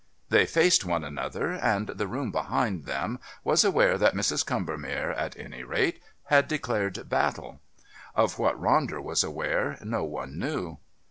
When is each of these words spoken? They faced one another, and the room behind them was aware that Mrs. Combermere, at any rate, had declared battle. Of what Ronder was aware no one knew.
They 0.29 0.47
faced 0.47 0.83
one 0.83 1.03
another, 1.03 1.51
and 1.51 1.85
the 1.85 2.07
room 2.07 2.31
behind 2.31 2.85
them 2.85 3.19
was 3.43 3.63
aware 3.63 3.99
that 3.99 4.15
Mrs. 4.15 4.43
Combermere, 4.43 5.11
at 5.11 5.37
any 5.37 5.61
rate, 5.61 6.01
had 6.23 6.47
declared 6.47 7.07
battle. 7.07 7.59
Of 8.15 8.39
what 8.39 8.59
Ronder 8.59 8.99
was 8.99 9.23
aware 9.23 9.77
no 9.83 10.03
one 10.03 10.39
knew. 10.39 10.79